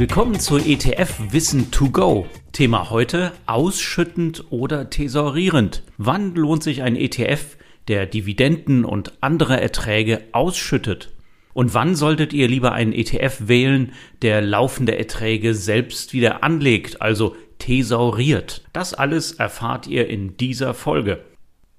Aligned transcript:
Willkommen 0.00 0.40
zu 0.40 0.56
ETF 0.56 1.30
Wissen 1.30 1.70
to 1.70 1.90
go. 1.90 2.26
Thema 2.52 2.88
heute 2.88 3.32
ausschüttend 3.44 4.46
oder 4.48 4.88
tesorierend. 4.88 5.82
Wann 5.98 6.34
lohnt 6.34 6.62
sich 6.62 6.80
ein 6.80 6.96
ETF, 6.96 7.58
der 7.86 8.06
Dividenden 8.06 8.86
und 8.86 9.12
andere 9.20 9.60
Erträge 9.60 10.22
ausschüttet? 10.32 11.12
Und 11.52 11.74
wann 11.74 11.96
solltet 11.96 12.32
ihr 12.32 12.48
lieber 12.48 12.72
einen 12.72 12.94
ETF 12.94 13.46
wählen, 13.46 13.92
der 14.22 14.40
laufende 14.40 14.96
Erträge 14.96 15.52
selbst 15.52 16.14
wieder 16.14 16.42
anlegt, 16.42 17.02
also 17.02 17.36
thesauriert? 17.58 18.64
Das 18.72 18.94
alles 18.94 19.32
erfahrt 19.32 19.86
ihr 19.86 20.08
in 20.08 20.38
dieser 20.38 20.72
Folge. 20.72 21.22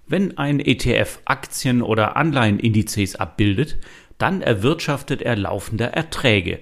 Wenn 0.05 0.38
ein 0.38 0.59
ETF 0.59 1.22
Aktien 1.26 1.81
oder 1.81 2.16
Anleihenindizes 2.17 3.16
abbildet, 3.16 3.80
dann 4.20 4.44
erwirtschaftet 4.44 5.23
er 5.23 5.38
laufende 5.38 5.85
Erträge. 5.85 6.59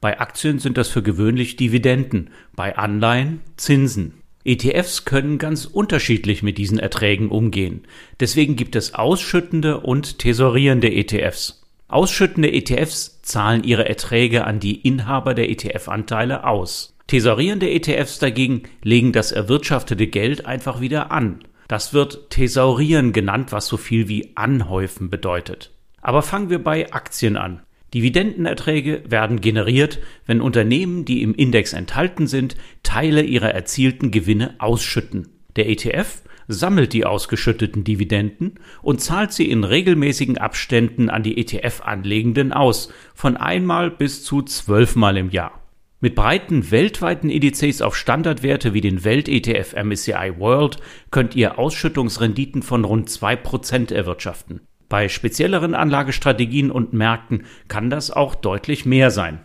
Bei 0.00 0.20
Aktien 0.20 0.58
sind 0.58 0.78
das 0.78 0.88
für 0.88 1.02
gewöhnlich 1.02 1.56
Dividenden, 1.56 2.30
bei 2.54 2.76
Anleihen 2.76 3.40
Zinsen. 3.56 4.14
ETFs 4.44 5.04
können 5.04 5.38
ganz 5.38 5.64
unterschiedlich 5.64 6.42
mit 6.42 6.56
diesen 6.56 6.78
Erträgen 6.78 7.28
umgehen. 7.28 7.82
Deswegen 8.20 8.56
gibt 8.56 8.76
es 8.76 8.94
ausschüttende 8.94 9.80
und 9.80 10.18
tesorierende 10.18 10.90
ETFs. 10.90 11.62
Ausschüttende 11.88 12.52
ETFs 12.52 13.20
zahlen 13.22 13.64
ihre 13.64 13.88
Erträge 13.88 14.44
an 14.44 14.60
die 14.60 14.80
Inhaber 14.80 15.34
der 15.34 15.50
ETF-Anteile 15.50 16.44
aus. 16.44 16.94
Tesorierende 17.06 17.70
ETFs 17.70 18.18
dagegen 18.18 18.62
legen 18.82 19.12
das 19.12 19.32
erwirtschaftete 19.32 20.06
Geld 20.06 20.46
einfach 20.46 20.80
wieder 20.80 21.10
an. 21.10 21.40
Das 21.66 21.92
wird 21.92 22.30
Thesaurieren 22.30 23.12
genannt, 23.12 23.52
was 23.52 23.66
so 23.66 23.76
viel 23.76 24.08
wie 24.08 24.32
anhäufen 24.34 25.10
bedeutet. 25.10 25.70
Aber 26.00 26.22
fangen 26.22 26.50
wir 26.50 26.62
bei 26.62 26.92
Aktien 26.92 27.36
an. 27.36 27.60
Dividendenerträge 27.94 29.02
werden 29.08 29.40
generiert, 29.40 29.98
wenn 30.26 30.40
Unternehmen, 30.40 31.04
die 31.04 31.22
im 31.22 31.34
Index 31.34 31.72
enthalten 31.72 32.26
sind, 32.26 32.56
Teile 32.82 33.22
ihrer 33.22 33.50
erzielten 33.50 34.10
Gewinne 34.10 34.54
ausschütten. 34.58 35.28
Der 35.56 35.68
ETF 35.68 36.22
sammelt 36.48 36.92
die 36.92 37.04
ausgeschütteten 37.04 37.84
Dividenden 37.84 38.54
und 38.82 39.00
zahlt 39.00 39.32
sie 39.32 39.50
in 39.50 39.64
regelmäßigen 39.64 40.38
Abständen 40.38 41.10
an 41.10 41.22
die 41.22 41.38
ETF-Anlegenden 41.38 42.52
aus, 42.52 42.92
von 43.14 43.36
einmal 43.36 43.90
bis 43.90 44.24
zu 44.24 44.42
zwölfmal 44.42 45.16
im 45.16 45.30
Jahr. 45.30 45.62
Mit 46.00 46.14
breiten 46.14 46.70
weltweiten 46.70 47.28
Indizes 47.28 47.82
auf 47.82 47.96
Standardwerte 47.96 48.72
wie 48.72 48.80
den 48.80 49.02
Welt-ETF 49.02 49.74
MSCI 49.82 50.34
World 50.38 50.76
könnt 51.10 51.34
ihr 51.34 51.58
Ausschüttungsrenditen 51.58 52.62
von 52.62 52.84
rund 52.84 53.08
2% 53.08 53.92
erwirtschaften. 53.92 54.60
Bei 54.88 55.08
spezielleren 55.08 55.74
Anlagestrategien 55.74 56.70
und 56.70 56.92
Märkten 56.92 57.44
kann 57.68 57.90
das 57.90 58.10
auch 58.10 58.34
deutlich 58.34 58.86
mehr 58.86 59.10
sein. 59.10 59.40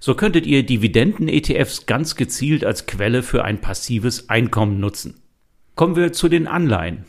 So 0.00 0.14
könntet 0.14 0.46
ihr 0.46 0.64
Dividenden-ETFs 0.64 1.86
ganz 1.86 2.14
gezielt 2.14 2.64
als 2.64 2.86
Quelle 2.86 3.22
für 3.22 3.44
ein 3.44 3.60
passives 3.60 4.28
Einkommen 4.28 4.78
nutzen. 4.78 5.20
Kommen 5.74 5.96
wir 5.96 6.12
zu 6.12 6.28
den 6.28 6.46
Anleihen. 6.46 7.04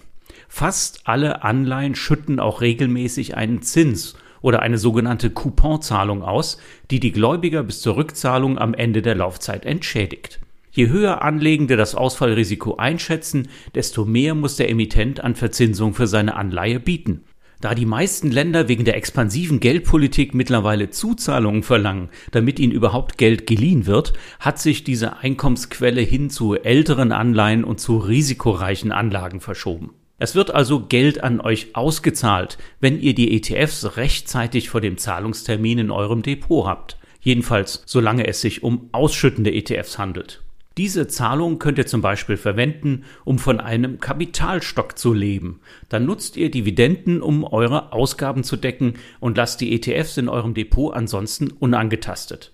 Fast 0.48 1.02
alle 1.06 1.44
Anleihen 1.44 1.94
schütten 1.94 2.39
auch 2.39 2.61
regelmäßig 2.61 3.38
einen 3.38 3.61
Zins 3.61 4.16
oder 4.42 4.61
eine 4.61 4.78
sogenannte 4.78 5.30
Couponzahlung 5.30 6.23
aus, 6.23 6.58
die 6.89 7.00
die 7.00 7.11
Gläubiger 7.11 7.64
bis 7.64 7.81
zur 7.81 7.98
Rückzahlung 7.98 8.58
am 8.58 8.73
Ende 8.73 9.04
der 9.04 9.16
Laufzeit 9.16 9.66
entschädigt. 9.66 10.39
Je 10.72 10.88
höher 10.88 11.22
Anlegende 11.22 11.78
das 11.78 11.94
Ausfallrisiko 11.94 12.78
einschätzen, 12.78 13.50
desto 13.76 14.06
mehr 14.06 14.33
muss 14.33 14.56
der 14.56 14.70
Emittent 14.70 15.23
an 15.23 15.36
Verzinsung 15.36 15.94
für 15.94 16.08
seine 16.08 16.36
Anleihe 16.36 16.80
bieten. 16.80 17.23
Da 17.61 17.75
die 17.75 17.85
meisten 17.85 18.31
Länder 18.31 18.69
wegen 18.69 18.85
der 18.85 18.95
expansiven 18.95 19.59
Geldpolitik 19.59 20.33
mittlerweile 20.33 20.91
Zuzahlungen 20.91 21.61
verlangen, 21.61 22.07
damit 22.31 22.57
ihnen 22.57 22.71
überhaupt 22.71 23.17
Geld 23.17 23.47
geliehen 23.47 23.86
wird, 23.86 24.14
hat 24.39 24.59
sich 24.59 24.86
diese 24.86 25.17
Einkommensquelle 25.17 25.99
hin 25.99 26.30
zu 26.30 26.55
älteren 26.55 27.11
Anleihen 27.11 27.65
und 27.65 27.81
zu 27.81 27.98
risikoreichen 27.98 28.93
Anlagen 28.93 29.42
verschoben. 29.42 29.92
Es 30.19 30.36
wird 30.36 30.52
also 30.52 30.86
Geld 30.86 31.21
an 31.21 31.42
euch 31.42 31.75
ausgezahlt, 31.75 32.58
wenn 32.80 33.02
ihr 33.02 33.14
die 33.14 33.36
ETFs 33.36 33.98
rechtzeitig 33.98 34.69
vor 34.69 34.80
dem 34.80 34.98
Zahlungstermin 34.98 35.80
in 35.80 35.92
eurem 35.92 36.21
Depot 36.21 36.65
habt. 36.65 36.98
Jedenfalls 37.19 37.83
solange 37.86 38.25
es 38.25 38.39
sich 38.39 38.64
um 38.64 38.87
ausschüttende 38.93 39.52
ETFs 39.52 39.98
handelt. 39.98 40.43
Diese 40.80 41.08
Zahlung 41.08 41.60
könnt 41.60 41.78
ihr 41.78 41.88
zum 41.88 42.00
Beispiel 42.00 42.38
verwenden, 42.38 43.04
um 43.26 43.38
von 43.38 43.60
einem 43.60 44.00
Kapitalstock 44.00 44.98
zu 44.98 45.14
leben. 45.14 45.60
Dann 45.90 46.06
nutzt 46.06 46.38
ihr 46.38 46.50
Dividenden, 46.50 47.22
um 47.22 47.44
eure 47.44 47.92
Ausgaben 47.92 48.45
zu 48.45 48.56
decken 48.56 48.94
und 49.20 49.36
lasst 49.36 49.60
die 49.60 49.73
ETFs 49.76 50.16
in 50.16 50.30
eurem 50.30 50.54
Depot 50.54 50.95
ansonsten 50.95 51.52
unangetastet. 51.52 52.54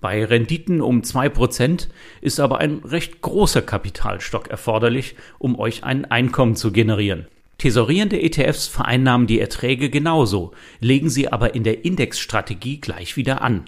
Bei 0.00 0.24
Renditen 0.24 0.80
um 0.80 1.00
2% 1.00 1.88
ist 2.20 2.38
aber 2.38 2.58
ein 2.58 2.78
recht 2.84 3.20
großer 3.22 3.62
Kapitalstock 3.62 4.46
erforderlich, 4.46 5.16
um 5.40 5.58
euch 5.58 5.82
ein 5.82 6.04
Einkommen 6.04 6.54
zu 6.54 6.70
generieren. 6.70 7.26
Tesorierende 7.58 8.22
ETFs 8.22 8.68
vereinnahmen 8.68 9.26
die 9.26 9.40
Erträge 9.40 9.90
genauso, 9.90 10.52
legen 10.78 11.10
sie 11.10 11.32
aber 11.32 11.56
in 11.56 11.64
der 11.64 11.84
Indexstrategie 11.84 12.80
gleich 12.80 13.16
wieder 13.16 13.42
an. 13.42 13.64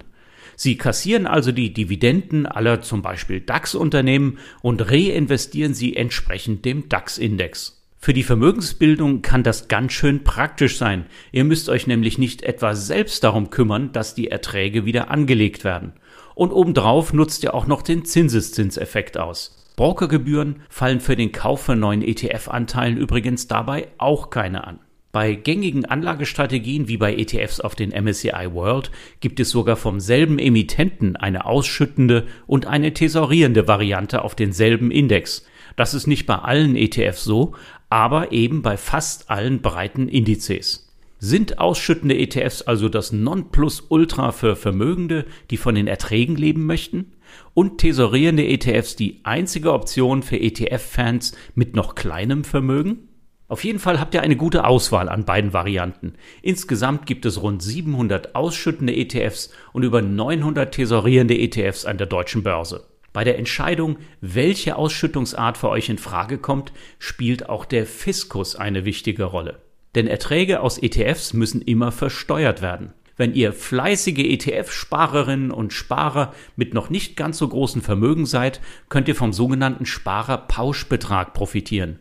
Sie 0.57 0.77
kassieren 0.77 1.27
also 1.27 1.53
die 1.53 1.73
Dividenden 1.73 2.47
aller 2.47 2.81
zum 2.81 3.03
Beispiel 3.03 3.41
DAX-Unternehmen 3.41 4.39
und 4.63 4.91
reinvestieren 4.91 5.75
sie 5.75 5.95
entsprechend 5.95 6.65
dem 6.65 6.89
DAX-Index. 6.89 7.85
Für 7.99 8.15
die 8.15 8.23
Vermögensbildung 8.23 9.21
kann 9.21 9.43
das 9.43 9.69
ganz 9.69 9.93
schön 9.93 10.25
praktisch 10.25 10.79
sein. 10.79 11.07
Ihr 11.33 11.45
müsst 11.45 11.69
euch 11.69 11.87
nämlich 11.87 12.19
nicht 12.19 12.43
etwa 12.43 12.75
selbst 12.75 13.23
darum 13.25 13.51
kümmern, 13.51 13.93
dass 13.93 14.15
die 14.15 14.29
Erträge 14.29 14.85
wieder 14.85 15.11
angelegt 15.11 15.65
werden. 15.65 15.93
Und 16.35 16.53
obendrauf 16.53 17.13
nutzt 17.13 17.43
ihr 17.45 17.55
auch 17.55 17.67
noch 17.67 17.83
den 17.83 18.05
Zinseszinseffekt 18.05 19.19
aus. 19.19 19.73
Brokergebühren 19.77 20.63
fallen 20.71 21.01
für 21.01 21.17
den 21.17 21.33
Kauf 21.33 21.63
von 21.63 21.79
neuen 21.79 22.03
ETF-Anteilen 22.03 22.97
übrigens 22.97 23.47
dabei 23.47 23.89
auch 23.99 24.31
keine 24.31 24.67
an. 24.67 24.79
Bei 25.17 25.33
gängigen 25.33 25.87
Anlagestrategien 25.87 26.89
wie 26.89 26.99
bei 26.99 27.17
ETFs 27.17 27.61
auf 27.61 27.75
den 27.75 27.89
MSCI 27.89 28.53
World 28.53 28.91
gibt 29.21 29.41
es 29.41 29.49
sogar 29.49 29.77
vom 29.77 29.99
selben 29.99 30.39
Emittenten 30.39 31.17
eine 31.17 31.47
ausschüttende 31.47 32.27
und 32.47 32.67
eine 32.67 32.93
thesaurierende 32.93 33.67
Variante 33.67 34.21
auf 34.21 34.35
denselben 34.35 34.91
Index. 34.91 35.47
Das 35.75 35.95
ist 35.95 36.07
nicht 36.07 36.27
bei 36.27 36.35
allen 36.35 36.77
ETFs 36.77 37.25
so, 37.25 37.55
aber 37.89 38.31
eben 38.33 38.61
bei 38.61 38.77
fast 38.77 39.31
allen 39.31 39.63
breiten 39.63 40.09
Indizes. 40.09 40.93
Sind 41.19 41.61
ausschüttende 41.61 42.19
ETFs 42.19 42.61
also 42.61 42.91
das 42.91 43.11
Nonplusultra 43.11 44.33
für 44.33 44.55
Vermögende, 44.55 45.25
die 45.51 45.57
von 45.57 45.77
den 45.77 45.87
Erträgen 45.87 46.37
leben 46.37 46.67
möchten? 46.67 47.13
Und 47.55 47.79
tesorierende 47.79 48.47
ETFs 48.47 48.97
die 48.97 49.21
einzige 49.23 49.73
Option 49.73 50.23
für 50.23 50.39
ETF-Fans 50.39 51.35
mit 51.55 51.75
noch 51.75 51.95
kleinem 51.95 52.45
Vermögen? 52.45 53.09
Auf 53.49 53.63
jeden 53.63 53.79
Fall 53.79 54.01
habt 54.01 54.13
ihr 54.15 54.23
eine 54.23 54.37
gute 54.37 54.65
Auswahl 54.65 55.09
an 55.09 55.25
beiden 55.25 55.53
Varianten. 55.53 56.15
Insgesamt 56.43 57.07
gibt 57.07 57.25
es 57.27 57.41
rund 57.41 57.63
700 57.63 58.35
ausschüttende 58.35 58.95
ETFs 58.95 59.51
und 59.73 59.85
über 59.85 60.03
900 60.03 60.75
tesorierende 60.75 61.39
ETFs 61.39 61.85
an 61.85 61.97
der 61.97 62.09
deutschen 62.09 62.43
Börse. 62.43 62.89
Bei 63.13 63.23
der 63.23 63.39
Entscheidung, 63.39 63.99
welche 64.21 64.77
Ausschüttungsart 64.77 65.57
für 65.57 65.69
euch 65.69 65.89
in 65.89 65.99
Frage 65.99 66.39
kommt, 66.39 66.73
spielt 66.99 67.49
auch 67.49 67.65
der 67.65 67.87
Fiskus 67.87 68.57
eine 68.57 68.85
wichtige 68.85 69.25
Rolle. 69.25 69.61
Denn 69.95 70.09
Erträge 70.09 70.61
aus 70.61 70.77
ETFs 70.77 71.33
müssen 71.33 71.63
immer 71.63 71.93
versteuert 71.93 72.63
werden. 72.63 72.93
Wenn 73.17 73.33
ihr 73.33 73.55
fleißige 73.55 74.19
ETF-Sparerinnen 74.19 75.51
und 75.51 75.73
Sparer 75.73 76.35
mit 76.57 76.75
noch 76.75 76.91
nicht 76.91 77.17
ganz 77.17 77.39
so 77.39 77.49
großen 77.49 77.81
Vermögen 77.81 78.27
seid, 78.27 78.61
könnt 78.91 79.09
ihr 79.09 79.15
vom 79.15 79.33
sogenannten 79.33 79.87
Sparerpauschbetrag 79.87 81.33
profitieren. 81.33 82.01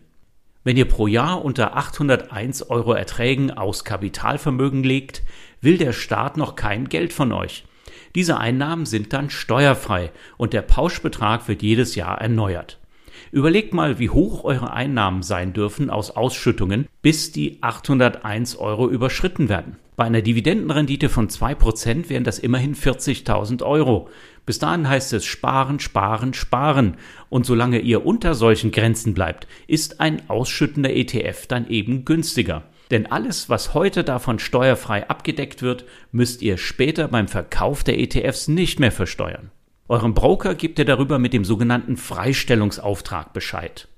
Wenn 0.65 0.77
ihr 0.77 0.85
pro 0.85 1.05
Jahr 1.05 1.45
unter 1.45 1.77
801 1.77 2.71
Euro 2.71 2.93
Erträgen 2.93 3.51
aus 3.51 3.83
Kapitalvermögen 3.83 4.83
legt, 4.83 5.21
will 5.61 5.77
der 5.77 5.93
Staat 5.93 6.37
noch 6.37 6.55
kein 6.55 6.89
Geld 6.89 7.13
von 7.13 7.31
euch. 7.33 7.65
Diese 8.15 8.39
Einnahmen 8.39 8.87
sind 8.87 9.13
dann 9.13 9.29
steuerfrei 9.29 10.11
und 10.37 10.53
der 10.53 10.63
Pauschbetrag 10.63 11.47
wird 11.47 11.61
jedes 11.61 11.93
Jahr 11.93 12.19
erneuert. 12.19 12.79
Überlegt 13.31 13.75
mal, 13.75 13.99
wie 13.99 14.09
hoch 14.09 14.43
eure 14.43 14.73
Einnahmen 14.73 15.21
sein 15.21 15.53
dürfen 15.53 15.91
aus 15.91 16.09
Ausschüttungen, 16.09 16.87
bis 17.05 17.31
die 17.31 17.59
801 17.61 18.55
Euro 18.55 18.89
überschritten 18.89 19.47
werden. 19.47 19.75
Bei 19.95 20.05
einer 20.05 20.23
Dividendenrendite 20.23 21.07
von 21.07 21.29
2% 21.29 22.09
wären 22.09 22.23
das 22.23 22.39
immerhin 22.39 22.75
40.000 22.75 23.61
Euro. 23.61 24.09
Bis 24.47 24.57
dahin 24.57 24.89
heißt 24.89 25.13
es 25.13 25.23
sparen, 25.23 25.79
sparen, 25.79 26.33
sparen. 26.33 26.97
Und 27.29 27.45
solange 27.45 27.77
ihr 27.77 28.07
unter 28.07 28.33
solchen 28.33 28.71
Grenzen 28.71 29.13
bleibt, 29.13 29.45
ist 29.67 30.01
ein 30.01 30.27
ausschüttender 30.31 30.95
ETF 30.95 31.45
dann 31.45 31.69
eben 31.69 32.05
günstiger. 32.05 32.63
Denn 32.89 33.05
alles, 33.05 33.49
was 33.51 33.75
heute 33.75 34.03
davon 34.03 34.39
steuerfrei 34.39 35.07
abgedeckt 35.07 35.61
wird, 35.61 35.85
müsst 36.11 36.41
ihr 36.41 36.57
später 36.57 37.07
beim 37.07 37.27
Verkauf 37.27 37.83
der 37.83 37.99
ETFs 37.99 38.47
nicht 38.47 38.79
mehr 38.79 38.91
versteuern. 38.91 39.51
Eurem 39.87 40.15
Broker 40.15 40.55
gibt 40.55 40.79
ihr 40.79 40.85
darüber 40.85 41.19
mit 41.19 41.33
dem 41.33 41.45
sogenannten 41.45 41.97
Freistellungsauftrag 41.97 43.31
Bescheid. 43.31 43.89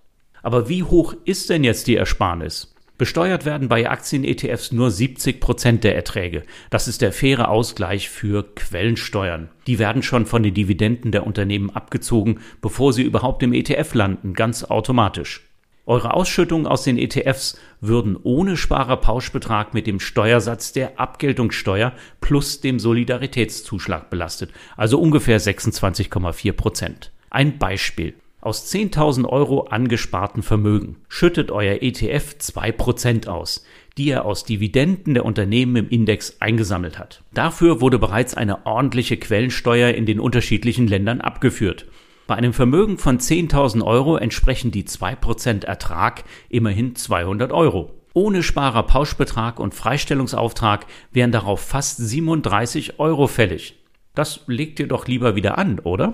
Aber 0.44 0.68
wie 0.68 0.84
hoch 0.84 1.16
ist 1.24 1.50
denn 1.50 1.64
jetzt 1.64 1.88
die 1.88 1.96
Ersparnis? 1.96 2.74
Besteuert 2.98 3.46
werden 3.46 3.70
bei 3.70 3.88
Aktien-ETFs 3.88 4.72
nur 4.72 4.90
70 4.90 5.40
Prozent 5.40 5.84
der 5.84 5.96
Erträge. 5.96 6.42
Das 6.72 6.88
ist 6.88 7.04
der 7.04 7.12
faire 7.12 7.50
Ausgleich 7.50 8.10
für 8.10 8.44
Quellensteuern. 8.56 9.50
Die 9.68 9.78
werden 9.78 10.02
schon 10.02 10.26
von 10.26 10.42
den 10.42 10.56
Dividenden 10.56 11.12
der 11.12 11.28
Unternehmen 11.28 11.70
abgezogen, 11.70 12.40
bevor 12.60 12.94
sie 12.94 13.04
überhaupt 13.04 13.44
im 13.44 13.54
ETF 13.54 13.94
landen, 13.94 14.34
ganz 14.34 14.64
automatisch. 14.64 15.44
Eure 15.86 16.16
Ausschüttungen 16.16 16.66
aus 16.66 16.84
den 16.84 16.98
ETFs 16.98 17.60
würden 17.82 18.18
ohne 18.22 18.58
Sparerpauschbetrag 18.58 19.76
mit 19.76 19.86
dem 19.86 20.00
Steuersatz 20.00 20.74
der 20.74 21.00
Abgeltungssteuer 21.00 21.94
plus 22.20 22.62
dem 22.62 22.80
Solidaritätszuschlag 22.80 24.10
belastet, 24.10 24.52
also 24.76 25.00
ungefähr 25.00 25.40
26,4 25.40 26.52
Prozent. 26.52 27.12
Ein 27.30 27.60
Beispiel. 27.60 28.16
Aus 28.40 28.72
10.000 28.72 29.26
Euro 29.26 29.62
angesparten 29.62 30.44
Vermögen 30.44 30.98
schüttet 31.10 31.50
euer 31.50 31.82
ETF 31.82 32.36
2% 32.40 33.28
aus, 33.28 33.66
die 33.98 34.10
er 34.10 34.26
aus 34.26 34.44
Dividenden 34.44 35.16
der 35.16 35.26
Unternehmen 35.26 35.76
im 35.76 35.90
Index 35.90 36.38
eingesammelt 36.40 37.00
hat. 37.00 37.24
Dafür 37.34 37.82
wurde 37.82 37.98
bereits 37.98 38.36
eine 38.36 38.68
ordentliche 38.68 39.18
Quellensteuer 39.18 39.90
in 39.90 40.06
den 40.06 40.20
unterschiedlichen 40.20 40.88
Ländern 40.88 41.20
abgeführt. 41.20 41.88
Bei 42.28 42.36
einem 42.36 42.54
Vermögen 42.54 43.00
von 43.00 43.20
10.000 43.20 43.84
Euro 43.84 44.18
entsprechen 44.18 44.70
die 44.70 44.84
2% 44.84 45.66
Ertrag 45.66 46.24
immerhin 46.50 46.96
200 46.96 47.52
Euro. 47.52 47.92
Ohne 48.14 48.44
Sparerpauschbetrag 48.44 49.60
und 49.60 49.74
Freistellungsauftrag 49.74 50.86
wären 51.12 51.32
darauf 51.32 51.62
fast 51.62 51.98
37 51.98 53.00
Euro 53.00 53.26
fällig. 53.26 53.80
Das 54.14 54.42
legt 54.46 54.80
ihr 54.80 54.88
doch 54.88 55.08
lieber 55.08 55.36
wieder 55.36 55.58
an, 55.58 55.80
oder? 55.80 56.14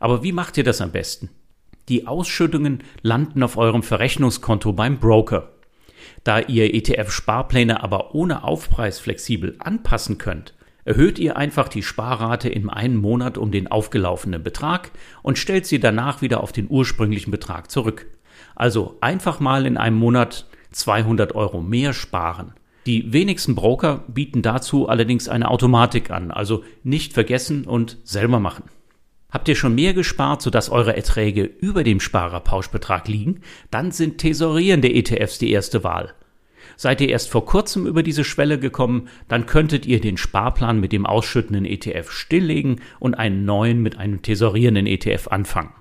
Aber 0.00 0.24
wie 0.24 0.32
macht 0.32 0.56
ihr 0.56 0.64
das 0.64 0.80
am 0.80 0.90
besten? 0.90 1.30
Die 1.88 2.06
Ausschüttungen 2.06 2.82
landen 3.02 3.42
auf 3.42 3.56
eurem 3.56 3.82
Verrechnungskonto 3.82 4.72
beim 4.72 4.98
Broker. 4.98 5.50
Da 6.24 6.40
ihr 6.40 6.72
ETF-Sparpläne 6.74 7.82
aber 7.82 8.14
ohne 8.14 8.44
Aufpreis 8.44 9.00
flexibel 9.00 9.56
anpassen 9.58 10.18
könnt, 10.18 10.54
erhöht 10.84 11.18
ihr 11.18 11.36
einfach 11.36 11.68
die 11.68 11.82
Sparrate 11.82 12.48
in 12.48 12.68
einem 12.70 12.96
Monat 12.96 13.38
um 13.38 13.50
den 13.50 13.68
aufgelaufenen 13.68 14.42
Betrag 14.42 14.90
und 15.22 15.38
stellt 15.38 15.66
sie 15.66 15.80
danach 15.80 16.22
wieder 16.22 16.42
auf 16.42 16.52
den 16.52 16.68
ursprünglichen 16.68 17.30
Betrag 17.30 17.70
zurück. 17.70 18.06
Also 18.54 18.96
einfach 19.00 19.40
mal 19.40 19.66
in 19.66 19.76
einem 19.76 19.96
Monat 19.96 20.46
200 20.72 21.34
Euro 21.34 21.60
mehr 21.60 21.92
sparen. 21.92 22.54
Die 22.86 23.12
wenigsten 23.12 23.54
Broker 23.54 24.04
bieten 24.08 24.42
dazu 24.42 24.88
allerdings 24.88 25.28
eine 25.28 25.50
Automatik 25.50 26.10
an, 26.10 26.32
also 26.32 26.64
nicht 26.82 27.12
vergessen 27.12 27.64
und 27.64 27.98
selber 28.02 28.40
machen. 28.40 28.64
Habt 29.32 29.48
ihr 29.48 29.56
schon 29.56 29.74
mehr 29.74 29.94
gespart, 29.94 30.42
sodass 30.42 30.68
eure 30.68 30.94
Erträge 30.94 31.44
über 31.44 31.84
dem 31.84 32.00
Sparerpauschbetrag 32.00 33.08
liegen? 33.08 33.40
Dann 33.70 33.90
sind 33.90 34.18
tesorierende 34.18 34.92
ETFs 34.92 35.38
die 35.38 35.50
erste 35.50 35.82
Wahl. 35.82 36.12
Seid 36.76 37.00
ihr 37.00 37.08
erst 37.08 37.30
vor 37.30 37.46
kurzem 37.46 37.86
über 37.86 38.02
diese 38.02 38.24
Schwelle 38.24 38.58
gekommen, 38.58 39.08
dann 39.28 39.46
könntet 39.46 39.86
ihr 39.86 40.00
den 40.00 40.18
Sparplan 40.18 40.80
mit 40.80 40.92
dem 40.92 41.06
ausschüttenden 41.06 41.64
ETF 41.64 42.10
stilllegen 42.10 42.80
und 43.00 43.14
einen 43.14 43.46
neuen 43.46 43.82
mit 43.82 43.98
einem 43.98 44.20
tesorierenden 44.20 44.86
ETF 44.86 45.28
anfangen. 45.28 45.72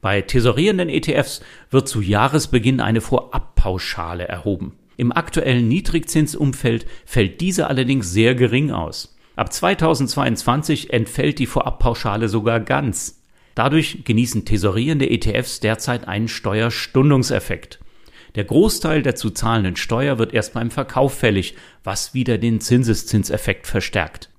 Bei 0.00 0.20
tesorierenden 0.20 0.88
ETFs 0.88 1.42
wird 1.70 1.88
zu 1.88 2.00
Jahresbeginn 2.00 2.80
eine 2.80 3.00
Vorabpauschale 3.00 4.26
erhoben. 4.26 4.74
Im 4.96 5.12
aktuellen 5.12 5.68
Niedrigzinsumfeld 5.68 6.86
fällt 7.06 7.40
diese 7.40 7.68
allerdings 7.68 8.10
sehr 8.10 8.34
gering 8.34 8.72
aus. 8.72 9.16
Ab 9.34 9.52
2022 9.52 10.92
entfällt 10.92 11.38
die 11.38 11.46
Vorabpauschale 11.46 12.28
sogar 12.28 12.60
ganz. 12.60 13.22
Dadurch 13.54 14.04
genießen 14.04 14.44
tesorierende 14.44 15.08
ETFs 15.08 15.60
derzeit 15.60 16.06
einen 16.06 16.28
Steuerstundungseffekt. 16.28 17.78
Der 18.34 18.44
Großteil 18.44 19.02
der 19.02 19.14
zu 19.14 19.30
zahlenden 19.30 19.76
Steuer 19.76 20.18
wird 20.18 20.32
erst 20.32 20.54
beim 20.54 20.70
Verkauf 20.70 21.14
fällig, 21.14 21.54
was 21.84 22.14
wieder 22.14 22.38
den 22.38 22.60
Zinseszinseffekt 22.60 23.66
verstärkt. 23.66 24.30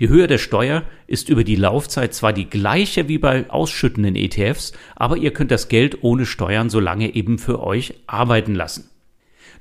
Die 0.00 0.08
Höhe 0.08 0.26
der 0.26 0.38
Steuer 0.38 0.84
ist 1.06 1.28
über 1.28 1.44
die 1.44 1.56
Laufzeit 1.56 2.14
zwar 2.14 2.32
die 2.32 2.48
gleiche 2.48 3.06
wie 3.08 3.18
bei 3.18 3.50
ausschüttenden 3.50 4.16
ETFs, 4.16 4.72
aber 4.96 5.16
ihr 5.16 5.32
könnt 5.32 5.50
das 5.50 5.68
Geld 5.68 6.02
ohne 6.02 6.26
Steuern 6.26 6.70
so 6.70 6.80
lange 6.80 7.14
eben 7.14 7.38
für 7.38 7.62
euch 7.62 7.94
arbeiten 8.06 8.54
lassen. 8.54 8.88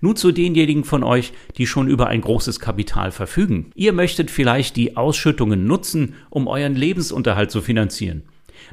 Nun 0.01 0.16
zu 0.16 0.31
denjenigen 0.31 0.86
von 0.86 1.04
euch, 1.04 1.34
die 1.57 1.68
schon 1.68 1.88
über 1.88 2.07
ein 2.07 2.22
großes 2.22 2.60
Kapital 2.60 3.12
verfügen. 3.12 3.72
Ihr 3.75 3.92
möchtet 3.92 4.31
vielleicht 4.31 4.75
die 4.75 4.96
Ausschüttungen 4.96 5.66
nutzen, 5.66 6.16
um 6.30 6.48
euren 6.48 6.75
Lebensunterhalt 6.75 7.51
zu 7.51 7.62
finanzieren. 7.62 8.24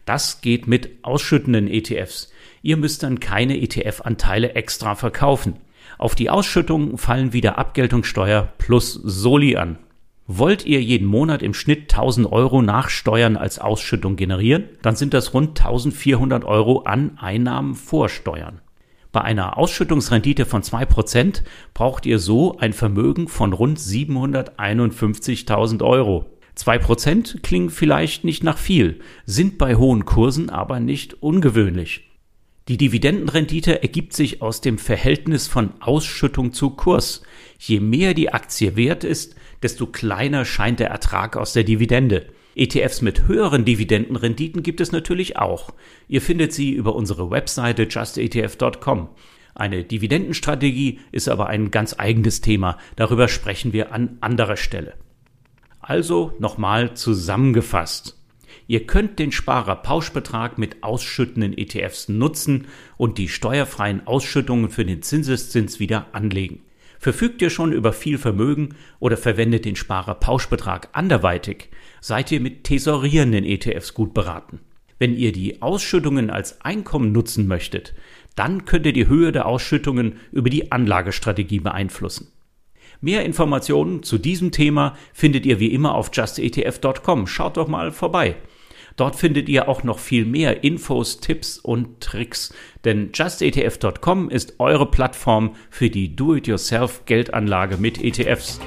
Das 0.05 0.41
geht 0.41 0.67
mit 0.67 0.91
ausschüttenden 1.03 1.69
ETFs. 1.69 2.33
Ihr 2.63 2.77
müsst 2.77 3.03
dann 3.03 3.21
keine 3.21 3.61
ETF-Anteile 3.61 4.55
extra 4.55 4.95
verkaufen. 4.95 5.55
Auf 5.99 6.15
die 6.15 6.31
Ausschüttung 6.31 6.99
fallen 6.99 7.33
wieder 7.33 7.59
Abgeltungssteuer 7.59 8.53
plus 8.59 8.93
Soli 8.93 9.57
an. 9.57 9.79
Wollt 10.29 10.67
ihr 10.67 10.83
jeden 10.83 11.07
Monat 11.07 11.43
im 11.43 11.55
Schnitt 11.55 11.93
1000 11.93 12.31
Euro 12.31 12.61
nach 12.61 12.89
Steuern 12.89 13.37
als 13.37 13.61
Ausschüttung 13.61 14.17
generieren, 14.17 14.65
dann 14.83 14.97
sind 14.97 15.15
das 15.15 15.35
rund 15.35 15.61
1400 15.61 16.45
Euro 16.45 16.81
an 16.81 17.17
Einnahmen 17.19 17.75
vor 17.77 18.09
Steuern. 18.09 18.61
Bei 19.13 19.23
einer 19.23 19.57
Ausschüttungsrendite 19.57 20.47
von 20.47 20.63
2% 20.63 21.43
braucht 21.75 22.07
ihr 22.07 22.19
so 22.19 22.59
ein 22.59 22.73
Vermögen 22.73 23.29
von 23.29 23.53
rund 23.53 23.79
751.000 23.79 25.83
Euro. 25.83 26.27
2% 26.57 27.43
klingen 27.43 27.71
vielleicht 27.71 28.25
nicht 28.25 28.43
nach 28.43 28.59
viel, 28.59 29.01
sind 29.27 29.59
bei 29.59 29.77
hohen 29.77 30.05
Kursen 30.05 30.51
aber 30.51 30.81
nicht 30.81 31.23
ungewöhnlich. 31.23 32.11
Die 32.69 32.79
Dividendenrendite 32.79 33.83
ergibt 33.83 34.13
sich 34.13 34.43
aus 34.43 34.61
dem 34.61 34.79
Verhältnis 34.79 35.47
von 35.47 35.81
Ausschüttung 35.81 36.53
zu 36.53 36.71
Kurs. 36.71 37.23
Je 37.61 37.79
mehr 37.79 38.13
die 38.13 38.33
Aktie 38.33 38.75
wert 38.75 39.05
ist, 39.05 39.37
desto 39.63 39.87
kleiner 39.87 40.45
scheint 40.45 40.81
der 40.81 40.89
Ertrag 40.89 41.37
aus 41.37 41.53
der 41.53 41.63
Dividende. 41.63 42.27
ETFs 42.57 43.03
mit 43.03 43.29
höheren 43.29 43.67
Dividendenrenditen 43.67 44.63
gibt 44.63 44.81
es 44.81 44.91
natürlich 44.91 45.37
auch. 45.37 45.75
Ihr 46.09 46.23
findet 46.23 46.55
sie 46.55 46.73
über 46.73 46.95
unsere 46.95 47.31
Webseite 47.31 47.83
justetf.com. 47.83 49.11
Eine 49.55 49.85
Dividendenstrategie 49.85 51.01
ist 51.13 51.29
aber 51.29 51.49
ein 51.49 51.71
ganz 51.71 51.95
eigenes 51.99 52.41
Thema. 52.41 52.79
Darüber 52.97 53.29
sprechen 53.29 53.75
wir 53.75 53.93
an 53.93 54.17
anderer 54.23 54.57
Stelle. 54.57 54.95
Also 55.81 56.33
nochmal 56.39 56.95
zusammengefasst. 56.95 58.19
Ihr 58.67 58.87
könnt 58.87 59.19
den 59.19 59.33
Sparerpauschbetrag 59.33 60.59
mit 60.59 60.83
ausschüttenden 60.83 61.57
ETFs 61.57 62.09
nutzen 62.09 62.67
und 62.97 63.19
die 63.19 63.29
steuerfreien 63.29 64.07
Ausschüttungen 64.07 64.71
für 64.71 64.85
den 64.85 65.03
Zinseszins 65.03 65.79
wieder 65.79 66.07
anlegen. 66.13 66.61
Verfügt 67.07 67.41
ihr 67.41 67.51
schon 67.51 67.71
über 67.71 67.93
viel 67.93 68.19
Vermögen 68.19 68.71
oder 68.99 69.17
verwendet 69.17 69.65
den 69.65 69.77
Sparerpauschbetrag 69.77 70.89
anderweitig, 70.93 71.69
seid 72.01 72.33
ihr 72.33 72.41
mit 72.41 72.65
tesorierenden 72.65 73.45
ETFs 73.45 73.95
gut 73.95 74.13
beraten. 74.13 74.59
Wenn 74.99 75.15
ihr 75.15 75.31
die 75.31 75.63
Ausschüttungen 75.63 76.31
als 76.31 76.63
Einkommen 76.63 77.13
nutzen 77.13 77.47
möchtet, 77.47 77.95
dann 78.35 78.65
könnt 78.65 78.87
ihr 78.87 78.93
die 78.93 79.07
Höhe 79.07 79.31
der 79.31 79.47
Ausschüttungen 79.47 80.17
über 80.33 80.51
die 80.51 80.73
Anlagestrategie 80.73 81.61
beeinflussen. 81.61 82.33
Mehr 83.01 83.25
Informationen 83.25 84.03
zu 84.03 84.19
diesem 84.19 84.51
Thema 84.51 84.97
findet 85.13 85.47
ihr 85.47 85.61
wie 85.61 85.73
immer 85.73 85.95
auf 85.95 86.11
justetf.com. 86.13 87.29
Schaut 87.29 87.57
doch 87.57 87.69
mal 87.69 87.93
vorbei. 87.93 88.35
Dort 88.97 89.17
findet 89.17 89.49
ihr 89.49 89.69
auch 89.69 89.85
noch 89.85 89.99
viel 89.99 90.25
mehr 90.25 90.65
Infos, 90.65 91.21
Tipps 91.21 91.59
und 91.59 92.01
Tricks, 92.01 92.55
denn 92.85 93.11
justetf.com 93.13 94.31
ist 94.31 94.55
eure 94.59 94.91
Plattform 94.91 95.55
für 95.71 95.91
die 95.91 96.17
Do-it-yourself 96.17 97.05
Geldanlage 97.05 97.77
mit 97.77 98.03
ETFs. 98.03 98.59